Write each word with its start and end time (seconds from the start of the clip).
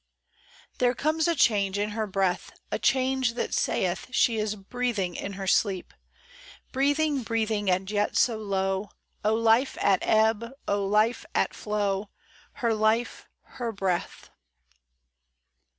THERE 0.79 0.95
comes 0.95 1.27
a 1.27 1.35
change 1.35 1.77
in 1.77 1.91
her 1.91 2.07
breath, 2.07 2.51
A 2.71 2.79
change 2.79 3.33
that 3.35 3.53
saith 3.53 4.07
She 4.09 4.37
is 4.39 4.55
breathing 4.55 5.15
in 5.15 5.33
her 5.33 5.45
sleep. 5.45 5.93
Breathing, 6.71 7.21
breathing 7.21 7.69
and 7.69 7.91
yet 7.91 8.17
so 8.17 8.39
low: 8.39 8.89
O 9.23 9.35
life 9.35 9.77
at 9.79 9.99
ebb, 10.01 10.53
O 10.67 10.83
life 10.87 11.23
at 11.35 11.53
flow. 11.53 12.09
Her 12.55 12.73
life, 12.73 13.27
her 13.41 13.71
breath 13.71 14.31